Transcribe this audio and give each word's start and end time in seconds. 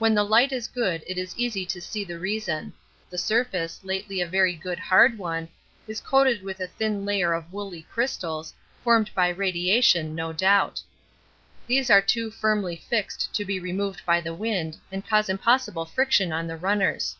When 0.00 0.12
the 0.16 0.24
light 0.24 0.50
is 0.50 0.66
good 0.66 1.04
it 1.06 1.16
is 1.16 1.38
easy 1.38 1.64
to 1.66 1.80
see 1.80 2.02
the 2.02 2.18
reason. 2.18 2.72
The 3.10 3.16
surface, 3.16 3.78
lately 3.84 4.20
a 4.20 4.26
very 4.26 4.56
good 4.56 4.80
hard 4.80 5.16
one, 5.16 5.48
is 5.86 6.00
coated 6.00 6.42
with 6.42 6.58
a 6.58 6.66
thin 6.66 7.04
layer 7.04 7.32
of 7.32 7.52
woolly 7.52 7.82
crystals, 7.82 8.52
formed 8.82 9.14
by 9.14 9.28
radiation 9.28 10.16
no 10.16 10.32
doubt. 10.32 10.80
These 11.68 11.90
are 11.90 12.02
too 12.02 12.28
firmly 12.28 12.74
fixed 12.74 13.32
to 13.34 13.44
be 13.44 13.60
removed 13.60 14.02
by 14.04 14.20
the 14.20 14.34
wind 14.34 14.78
and 14.90 15.06
cause 15.06 15.28
impossible 15.28 15.84
friction 15.86 16.32
on 16.32 16.48
the 16.48 16.56
runners. 16.56 17.14